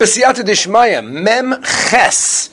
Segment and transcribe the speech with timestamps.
[0.00, 2.48] B'siyata dishmaya, mem ches.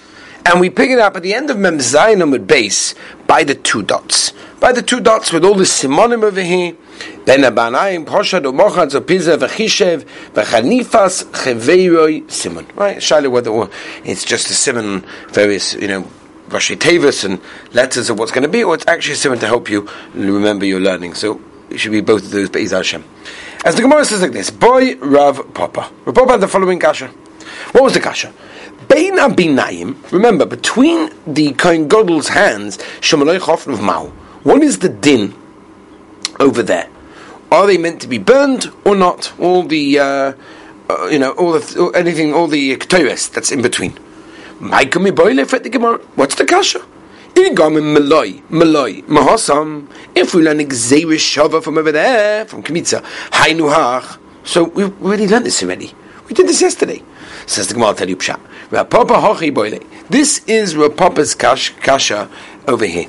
[0.45, 2.93] And we pick it up at the end of mem zayin with base
[3.25, 4.33] by the two dots.
[4.59, 6.75] By the two dots with all the simonim over here.
[7.23, 12.67] Ben abanayim, poshad, umochad, zopiza, v'chishev, v'chanifas, cheveiroi, simon.
[12.75, 12.97] Right?
[12.97, 13.69] Shaila, whether
[14.03, 16.05] it's just a simon, various, you know,
[16.49, 17.39] Rashi Tavis and
[17.73, 20.65] letters of what's going to be, or it's actually a simon to help you remember
[20.65, 21.13] your learning.
[21.13, 21.39] So
[21.69, 23.05] it should be both of those, Be'ez Hashem.
[23.63, 25.89] As the Gemara says like this, Boy Rav Papa.
[26.03, 27.09] Rav Papa had the following kasha.
[27.71, 28.33] What was the kasha?
[28.87, 34.07] Bein Abinayim, remember, between the Kohen Godel's hands, Shemaloi Chofn of Mao,
[34.43, 35.35] what is the din
[36.39, 36.89] over there?
[37.51, 39.37] Are they meant to be burned or not?
[39.39, 40.33] All the, uh,
[40.89, 43.91] uh, you know, all the, anything, all the Ktores that's in between.
[44.59, 46.81] What's the kasha?
[47.39, 47.53] If
[50.33, 54.17] we learn gezeira shava from over there, from Kmitza, Hainuhach.
[54.43, 55.93] So we've already learned this already.
[56.27, 57.01] We did this yesterday.
[57.45, 58.39] Says the Gemara, tell you Pshat.
[58.69, 59.79] Rapapa Hochi Boile.
[60.09, 62.29] This is Rapapa's kasha
[62.67, 63.07] over here.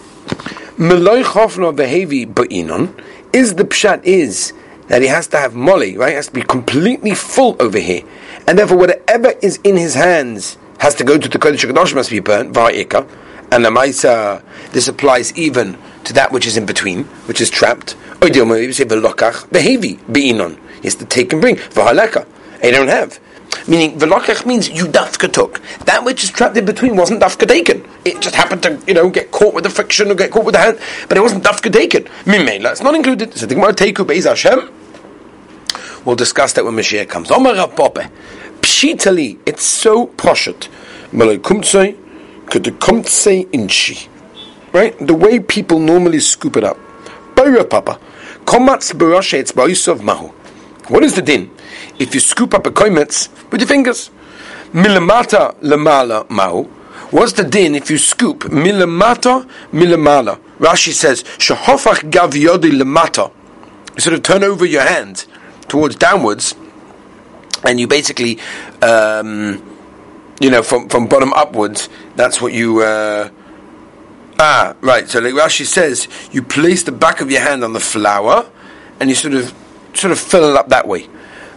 [0.76, 2.94] Maloi Chofno Behavi Ba'inon
[3.32, 4.52] is the Pshat is
[4.86, 6.10] that he has to have molly, right?
[6.10, 8.04] He has to be completely full over here.
[8.46, 12.10] And therefore, whatever is in his hands has to go to the Kodesh HaKadosh, must
[12.10, 13.08] be burnt, va'ika.
[13.50, 17.96] And the Maisa, this applies even to that which is in between, which is trapped.
[18.22, 20.58] Or you say v'lokach behavi be'inon.
[20.82, 22.26] Yes, to take and bring v'haleka.
[22.60, 23.20] They don't have.
[23.66, 25.60] Meaning, velokach means you dafka took.
[25.84, 27.86] That which is trapped in between wasn't dafka taken.
[28.04, 30.54] It just happened to, you know, get caught with the friction or get caught with
[30.54, 30.78] the hand,
[31.08, 32.04] but it wasn't dafka taken.
[32.24, 33.34] Mimela, it's not included.
[33.34, 34.70] So the Gemara teku beis Hashem.
[36.04, 37.30] We'll discuss that when Mashiach comes.
[37.30, 38.10] Omar Rapope.
[38.60, 40.68] Pshitali, it's so poshet.
[41.12, 41.96] Malay kumtsoi,
[43.06, 44.08] say inchi.
[44.72, 44.98] Right?
[44.98, 46.78] The way people normally scoop it up.
[47.34, 47.98] Bayra Papa.
[48.44, 50.32] Komatz baroshe it's of mahu.
[50.88, 51.50] What is the din?
[51.98, 54.10] If you scoop up a koimetz with your fingers.
[54.72, 56.64] Milamata lamala mahu.
[57.10, 60.38] What's the din if you scoop milamata milamala?
[60.58, 63.32] Rashi says shahofach gav yodi lamata.
[63.94, 65.26] You sort of turn over your hand
[65.68, 66.54] towards downwards,
[67.64, 68.38] and you basically
[68.82, 69.62] um,
[70.40, 72.82] you know, from, from bottom upwards, that's what you.
[72.82, 73.30] Uh,
[74.38, 75.08] ah, right.
[75.08, 78.48] So, like Rashi says, you place the back of your hand on the flour,
[79.00, 79.52] and you sort of
[79.94, 81.08] sort of fill it up that way.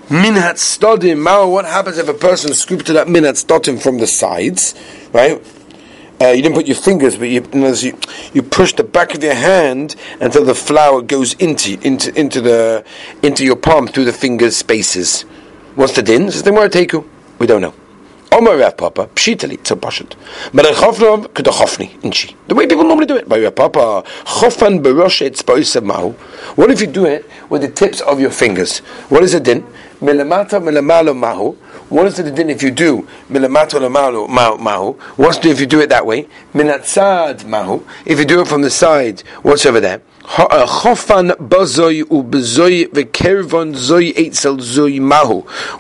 [0.08, 1.20] Minhat stodim.
[1.20, 4.76] Mao, what happens if a person scooped it up minhat stodim from the sides,
[5.14, 5.42] right?
[6.22, 7.98] Uh, you didn't put your fingers, but you, you,
[8.34, 12.86] you push the back of your hand until the flour goes into into into the
[13.24, 15.24] into your palm through the fingers spaces.
[15.76, 16.30] What's the din?
[16.30, 17.08] Says the more ateku?
[17.40, 17.74] We don't know.
[18.34, 20.16] Omar Rav Papa, pshitali, a pashut.
[20.54, 22.34] Merechofnov, kedachofni, inchi.
[22.48, 23.28] The way people normally do it.
[23.28, 26.14] By Rav Papa, chofan beroshet mahu.
[26.56, 28.80] What if you do it with the tips of your fingers?
[29.10, 29.64] What is it then?
[30.00, 31.58] Milamata milamalo mahu.
[31.92, 33.78] What is it then if you do milamato
[34.30, 34.94] mahu?
[35.18, 36.26] What's it if you do it that way?
[36.54, 37.86] Minatzad mahu.
[38.06, 40.02] If you do it from the side, what's over there?
[40.24, 41.32] Chofan.
[41.32, 41.36] Uh,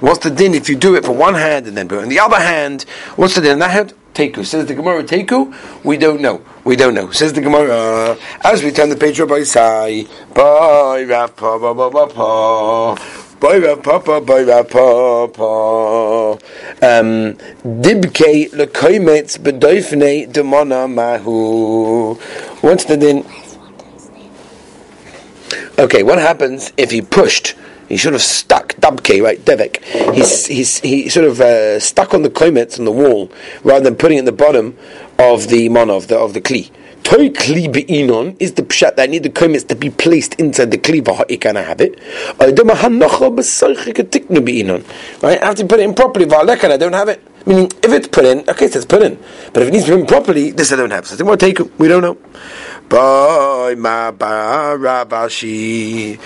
[0.01, 2.19] what's the din if you do it for one hand and then it in the
[2.19, 2.81] other hand?
[3.15, 3.93] What's the din in that hand?
[4.13, 4.45] Teku.
[4.45, 5.55] Says the Gemara Teku?
[5.85, 6.43] We don't know.
[6.65, 7.11] We don't know.
[7.11, 8.17] Says the Gemara.
[8.43, 10.07] As we turn the page, Rabbi Sai,
[13.41, 14.19] ba, ba, ba, pa.
[14.21, 15.31] Bye, Rapa,
[16.83, 17.33] Um,
[17.81, 22.17] Dibke lekoimetz bedoifne demona mahu.
[22.61, 23.25] What's the din?
[25.79, 27.55] Okay, what happens if he pushed?
[27.89, 29.83] He should have stuck dabke right devek.
[30.13, 33.31] He's he's he sort of uh, stuck on the kometz on the wall
[33.63, 34.77] rather than putting it in the bottom
[35.17, 36.69] of the mon of the of the kli.
[37.03, 40.71] Toy kli be'inon is the pshat that I need the kometz to be placed inside
[40.71, 41.01] the kli
[41.55, 41.99] I have it?
[45.21, 46.31] Right, I have to put it in properly.
[46.31, 47.21] I don't have it.
[47.45, 49.17] Meaning, if it's put in, okay, so it's put in.
[49.51, 51.07] But if it needs to be in properly, this I don't have.
[51.07, 51.71] So I think we'll.
[51.79, 52.17] We don't know.
[52.87, 56.19] Boy, ma barabashi.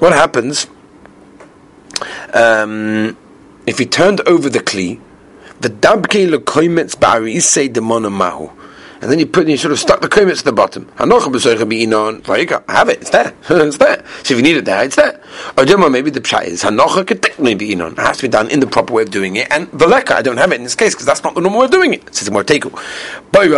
[0.00, 0.66] What happens
[2.34, 3.16] um,
[3.66, 5.00] if he turned over the kli?
[5.60, 8.50] The dabke lekoimetz bari say demono mahu
[9.02, 10.86] and then you put you sort of stuck the komitz at the bottom.
[10.96, 11.10] Have
[12.88, 14.04] it, it's there, it's there.
[14.22, 15.20] So if you need it there, it's there.
[15.58, 17.10] Or maybe the pshat is hanocha.
[17.10, 19.48] It has to be done in the proper way of doing it.
[19.50, 21.64] And veleka, I don't have it in this case because that's not the normal way
[21.64, 22.06] of doing it.
[22.06, 22.70] It says more teku.
[23.32, 23.48] This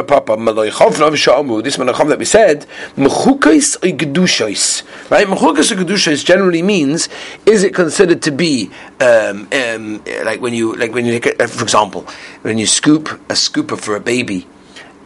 [1.76, 2.66] menacham that we said
[2.96, 4.82] mechukais gedushais.
[5.10, 7.10] Right, mechukais gedushais generally means
[7.44, 8.70] is it considered to be
[9.00, 12.06] um, um, like when you like when you for example
[12.40, 14.46] when you scoop a scooper for a baby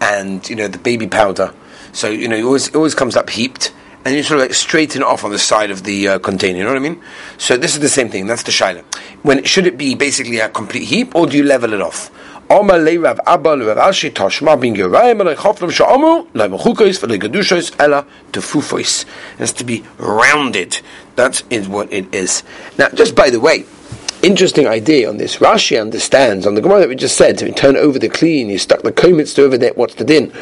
[0.00, 1.52] and you know the baby powder.
[1.92, 3.72] So you know it always it always comes up heaped,
[4.04, 6.58] and you sort of like straighten it off on the side of the uh, container.
[6.58, 7.02] You know what I mean?
[7.38, 8.26] So this is the same thing.
[8.26, 8.82] That's the shaila.
[9.22, 12.10] When should it be basically a complete heap, or do you level it off?
[12.50, 12.54] It
[19.38, 20.80] has to be rounded.
[21.16, 22.42] That is what it is.
[22.78, 23.66] Now, just by the way,
[24.22, 25.37] interesting idea on this.
[25.37, 27.40] Rashi understands on the Gemara that we just said.
[27.40, 29.72] you turn over the clean, you stuck the komitz over there.
[29.75, 30.32] What's the din?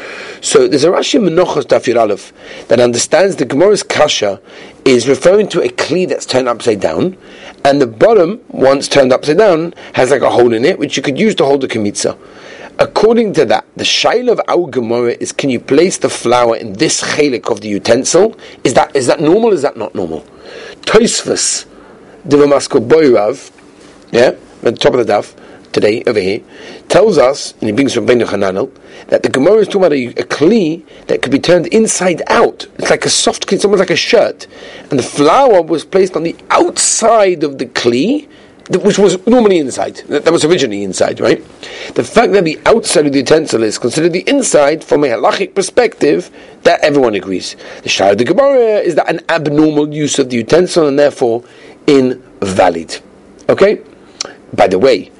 [0.41, 2.33] So there's a Rashi Menochos Dafir Aleph
[2.67, 4.41] that understands the Gemara's kasha
[4.85, 7.17] is referring to a kli that's turned upside down,
[7.65, 11.03] and the bottom, once turned upside down, has like a hole in it which you
[11.03, 12.17] could use to hold the komitza.
[12.79, 16.73] According to that, the shail of our Gemara is: Can you place the flour in
[16.73, 18.37] this chelik of the utensil?
[18.63, 19.51] Is that is that normal?
[19.51, 20.21] Is that not normal?
[20.81, 21.65] Toisvus,
[22.27, 23.51] Divamasko Boirav,
[24.11, 25.35] yeah, at the top of the daf
[25.71, 26.41] today over here,
[26.89, 28.71] tells us, and he brings from Ben Hananel,
[29.07, 32.65] that the Gemara is talking about a, a kli that could be turned inside out.
[32.79, 34.47] It's like a soft kli, it's almost like a shirt.
[34.89, 38.27] And the flour was placed on the outside of the kli,
[38.69, 39.97] which was normally inside.
[40.07, 41.37] That was originally inside, right?
[41.93, 45.55] The fact that the outside of the utensil is considered the inside, from a halachic
[45.55, 46.31] perspective,
[46.63, 47.55] that everyone agrees.
[47.83, 51.43] The Shah of the Gemara is that an abnormal use of the utensil and therefore
[51.85, 52.99] invalid.
[53.47, 53.81] Okay?
[54.53, 55.11] By the way,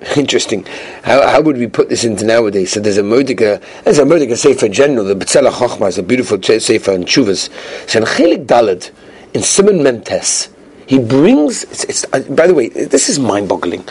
[0.16, 0.64] interesting.
[1.02, 2.72] How, how would we put this into nowadays?
[2.72, 6.42] So there's a Mordika, there's a Mordika Sefer general, the Betzel HaChochma is a beautiful
[6.42, 7.50] Sefer in Chuvas.
[7.88, 8.90] So in Chelik Dalad,
[9.34, 10.48] in Simon Mentes,
[10.86, 13.84] he brings, it's, it's, uh, by the way, this is mind-boggling.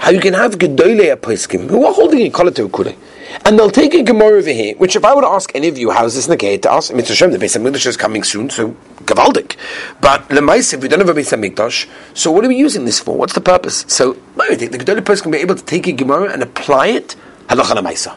[0.00, 2.92] How you can have Gedolei Aposkim, who are holding a Kolater Kule,
[3.44, 5.78] and they'll take a Gemara over here, which if I were to ask any of
[5.78, 8.50] you, how is this Negay to ask, Mitzvah Shem, the Beis HaMikdash is coming soon,
[8.50, 9.56] so Gavaldik.
[10.00, 13.00] But Lemais, if we don't have a Beis HaMikdash, so what are we using this
[13.00, 13.16] for?
[13.16, 13.84] What's the purpose?
[13.88, 16.88] So, I think the Gedolei person can be able to take a Gemara and apply
[16.88, 17.16] it,
[17.48, 18.12] Halacha Lemaisa.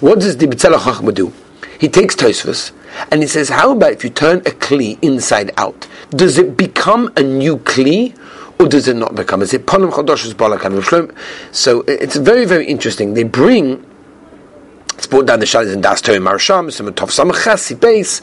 [0.00, 1.32] What does the Betzel HaChochma do?
[1.80, 2.72] He takes Tosfos,
[3.10, 5.88] and he says, how about if you turn a Kli inside out?
[6.10, 8.16] Does it become a new Kli?
[8.60, 9.42] Or does it not become?
[9.42, 11.14] Is it Balakan
[11.52, 13.14] So it's very, very interesting.
[13.14, 13.97] They bring it's
[15.08, 18.20] brought down the Shalis in Das Torah Marsham, some Tov Samachasi base,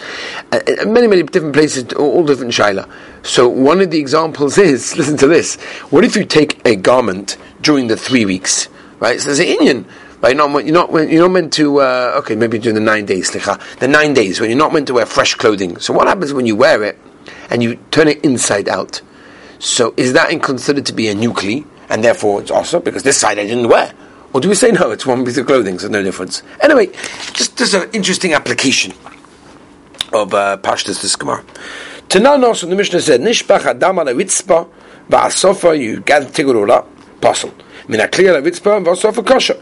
[0.52, 2.90] uh, uh, many, many different places, all different Shaila.
[3.24, 5.56] So one of the examples is, listen to this,
[5.90, 9.20] what if you take a garment during the three weeks, right?
[9.20, 9.86] So there's an Indian,
[10.22, 10.36] right?
[10.36, 13.32] You're not, you're not, you're not meant to, uh, okay, maybe during the nine days,
[13.32, 15.78] the nine days when you're not meant to wear fresh clothing.
[15.78, 16.98] So what happens when you wear it
[17.50, 19.02] and you turn it inside out?
[19.60, 23.40] So is that considered to be a nuclei, and therefore it's also because this side
[23.40, 23.94] I didn't wear?
[24.36, 26.44] Or do we say no, it's one piece of clothing, so no difference?
[26.60, 26.88] Anyway,
[27.32, 28.92] just, just an interesting application
[30.12, 31.42] of uh, Pashtas this Gemara.
[32.10, 34.68] Tanan also, the Mishnah said, Nishbach Adam ala Ritzpa,
[35.10, 36.86] Va'asofa, you gather, take it all up,
[37.22, 37.54] puzzle.
[37.88, 39.58] Min HaKli ala Ritzpa, Va'asofa kosher.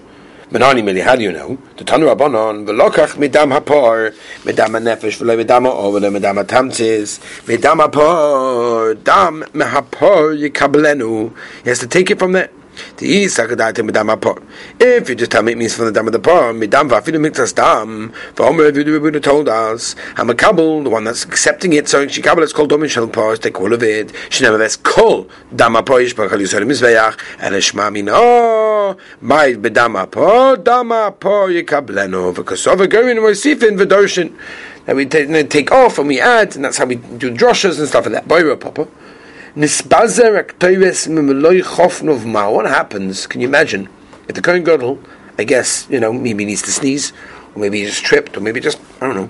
[0.50, 1.56] Menani Mili, how do you know?
[1.78, 8.96] The Tanu Rabbanon, V'lokach midam hapor, midam ha-nefesh, v'lo midam v'lo midam ha-tamtzis, midam hapor,
[9.04, 11.32] dam mehapor yikablenu.
[11.62, 12.50] He has to take it from there.
[12.98, 17.20] If you just tell me it means from the dam of the palm, midam v'afilu
[17.20, 19.96] miktas dam, v'omer Revidu Rebuda told us,
[20.38, 23.60] kabul, the one that's accepting it, so she kabul is called dom shel pas, take
[23.60, 27.92] all of it, she never ves kol, dam apo yishbach al yisrael mizveach, and shma
[27.92, 34.34] min oh, my bedam apo, dam apo yikableno, v'kosova gorin v'sifin v'dorshin,
[34.86, 38.06] that we take off and we add, and that's how we do droshes and stuff
[38.06, 38.28] like that.
[38.28, 38.88] Boira Papa.
[39.56, 39.70] What
[42.66, 43.28] happens?
[43.28, 43.88] Can you imagine
[44.28, 45.00] if the Kohen Gadol,
[45.38, 47.14] I guess you know, maybe he needs to sneeze,
[47.54, 49.30] or maybe he just tripped, or maybe just I don't know.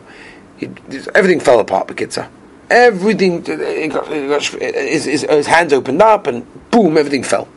[0.55, 0.69] He,
[1.13, 2.29] everything fell apart, Bekitza.
[2.69, 7.49] Everything, his, his, his, hands opened up, and boom, everything fell.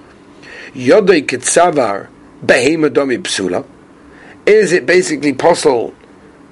[0.75, 2.08] Yodoi kitzavar
[2.44, 3.64] behemodomi psula.
[4.44, 5.94] Is it basically possible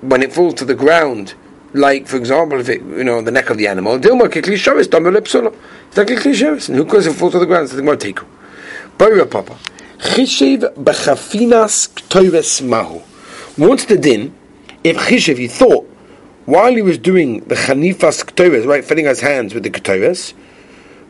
[0.01, 1.35] when it falls to the ground?
[1.75, 4.87] Like for example, if it you know the neck of the animal, dilma kikli shavis
[4.87, 5.55] damele psula.
[5.89, 7.65] It's like kikli shavis, and who goes it fall to the ground?
[7.65, 8.25] It's the gemara teku.
[8.97, 9.59] Boira papa.
[9.99, 13.01] Chishev b'chafinas ktoives mahu.
[13.57, 14.35] What's the din
[14.85, 15.85] if Chishev he thought
[16.45, 20.35] while he was doing the chanifas ktoives, right, filling his hands with the ktoives,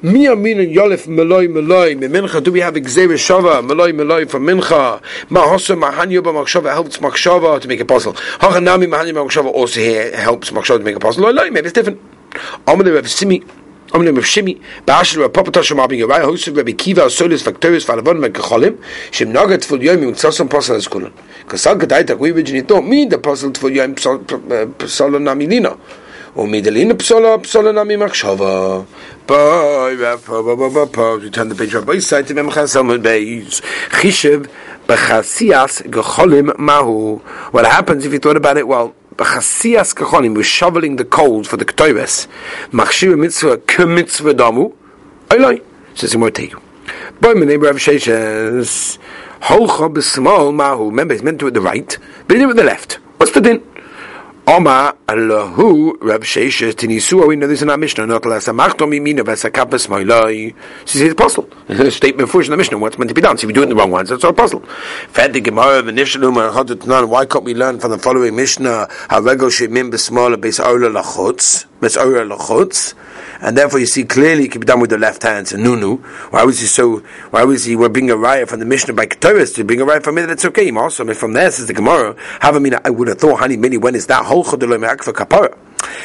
[0.04, 2.44] Mi amin and yolif meloi meloi mincha.
[2.44, 5.00] Do we have exeris shava meloi meloi from mincha?
[5.30, 8.12] Ma hosa mahanyo ba makshava helps makshava to make a puzzle.
[8.12, 11.32] Hachanami ba makshava also here helps makshava to make a puzzle.
[11.32, 11.98] Loi maybe it's different.
[12.66, 13.40] Amale Rav Simi.
[13.92, 14.60] Amale Rav Shimi.
[14.84, 16.22] Ba'ashel Rav Papa Tashem Abin Yerai.
[16.22, 18.78] Hosu Rabbi Kiva Solis Factorius Falavon Megacholim.
[19.10, 21.14] Shem Nagat Ful Yom Yom Tzosam Puzzle as Kulon.
[21.44, 25.78] Because Sal Gedaitak we originally thought me the puzzle Ful Yom Psalon Namilina.
[26.34, 28.84] Umidelin psola psola nami machshava.
[31.22, 33.62] We turn the page on both sides to Memchas Amud Beis.
[33.90, 34.48] Chishev
[34.88, 37.18] b'chasias gecholim mahu.
[37.52, 38.66] What happens if you thought about it?
[38.66, 42.26] Well, b'chasias gecholim, we're shoveling the coals for the ktoves.
[42.70, 44.74] Machshiv mitzvah k'mitzvah damu.
[45.28, 45.62] Oiloi.
[45.94, 46.60] Says the Mortegu.
[47.20, 48.98] Boy, my neighbor Rav Sheshes.
[49.42, 50.86] Holcha b'smol mahu.
[50.86, 52.94] Remember, he's meant to do it the right, but he did it with the left.
[53.18, 53.62] What's the din?
[54.46, 57.26] Oma Allahu Rav Sheshes Tinisu.
[57.26, 58.06] We know this in our Mishnah.
[58.06, 60.54] Not less amachto mimina v'sakapas moilai.
[60.82, 61.48] This is the apostle.
[61.70, 62.76] A statement for in the Mishnah.
[62.76, 63.38] What's meant to be done?
[63.38, 64.60] So if we do it in the wrong ones, that's our apostle.
[65.08, 68.88] Fed the Gemara the Nishalum Why can't we learn from the following Mishnah?
[69.08, 72.92] Haregel shemim b'small b'es ola lachutz b'es ola lachutz
[73.40, 75.48] and therefore you see clearly it can be done with the left hand.
[75.48, 75.96] So nunu.
[76.30, 76.98] Why was he so?
[77.30, 77.76] Why was he?
[77.76, 80.26] We're bringing a raya from the Mishnah by Ketores to bring a raya from it.
[80.26, 80.70] That's okay.
[80.70, 82.16] Also, from there says the Gemara.
[82.40, 82.74] Have I mean?
[82.84, 85.56] I would have thought, honey, many when is that whole chodoloi for kapara?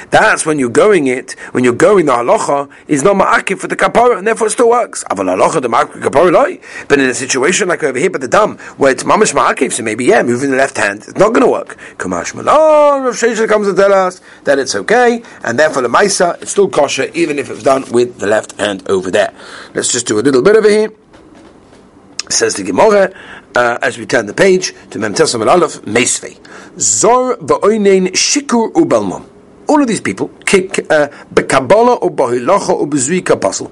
[0.10, 3.76] That's when you're going it, when you're going the halacha is not ma'akif for the
[3.76, 5.04] kapara, and therefore it still works.
[5.06, 6.62] Halacha the kapara.
[6.88, 9.84] But in a situation like over here by the dam, where it's mamash ma'akif, so
[9.84, 11.78] maybe yeah, moving the left hand, it's not going to work.
[11.98, 16.42] Kamash malon, Rav Shesha comes to tell us that it's okay, and therefore the maisa,
[16.42, 19.34] it's still kosher, even if it's done with the left hand over there.
[19.74, 20.92] Let's just do a little bit over here.
[22.30, 23.12] Says the Gemara,
[23.56, 26.38] uh, as we turn the page to Mem Tesam Aleph, Meisvei.
[26.80, 29.26] Zor va'oinein shikur ubalmam
[29.70, 33.72] all of these people kick uh, bekabbalah or bahilacha or bezuika puzzle.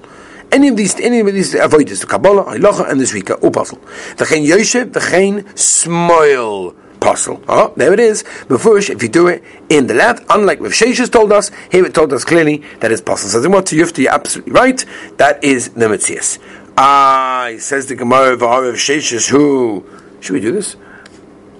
[0.51, 3.79] Any of these, any of these avoiders, the Kabbalah, Hilacha, and the Zvika, all puzzle.
[4.15, 7.43] V'chein the v'chein Smoil puzzle.
[7.49, 8.23] Oh, there it is.
[8.47, 11.93] Befush, if you do it in the left, unlike Rav Sheshes told us, here it
[11.93, 13.29] told us clearly that it's puzzle.
[13.29, 14.83] So, what you have to, you're absolutely right.
[15.17, 16.39] That is the Metzias.
[16.77, 19.83] Ah, says the Gemara of Rav Sheshes, who,
[20.21, 20.73] should we do this?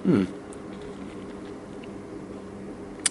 [0.04, 0.24] Hmm.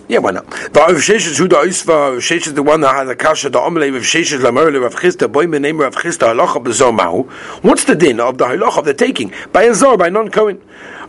[0.10, 0.50] Yeah, why not?
[0.50, 3.60] The Rav Sheshes, who the Oisva, Rav Sheshes, the one that had a kasha, the
[3.60, 7.30] Omelei, Rav Sheshes, Lamerle, Rav Chisda, boy, my name, Rav Chisda, halacha b'zomahu.
[7.62, 9.34] What's the din of the halacha of the taking?
[9.52, 10.62] By a zor, by non Cohen?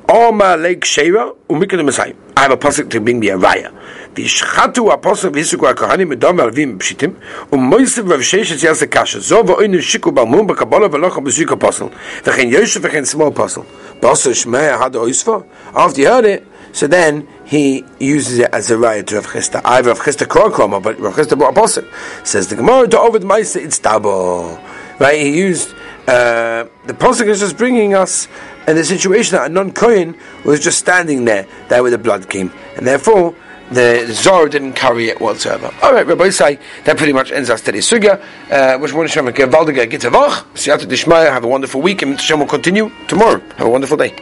[0.09, 2.12] Oma leik sheva, umikele Messiah.
[2.37, 3.73] I have a pasuk to bring me a raya.
[4.14, 7.14] Vishchatu apostle v'yisuku ha-kohani medom alvim pshitim,
[7.50, 11.90] umoysev Rav Sheshes yase kasha, zor v'oinu shiku balmum b'kabola v'locha b'zuik apostle,
[12.25, 13.64] v'chen Yosef v'chen small apostle.
[13.93, 15.47] Apostle Shmei had the Oisva?
[15.73, 19.62] After he heard it, so then he uses it as a raya to Rav Chisda.
[19.64, 22.26] I Rav Chisda Korokoma, but Rav Chisda brought a posik.
[22.26, 24.62] Says the Gemara to the Maisa, it's Tabo.
[25.00, 25.19] Right?
[25.19, 25.73] He used,
[26.07, 28.28] uh, the posik is just bringing us
[28.67, 30.14] in the situation that a non Kohen
[30.45, 32.52] was just standing there, there where the blood came.
[32.76, 33.35] And therefore,
[33.71, 35.73] the Zor didn't carry it whatsoever.
[35.83, 37.78] All right, Rabbi say that pretty much ends our study.
[37.78, 42.40] Sugya, uh, which one Hashem Valdiga Gitzavach, Siyata Dishmaya, have a wonderful week, and Hashem
[42.40, 43.40] will continue tomorrow.
[43.57, 44.14] Have a wonderful day.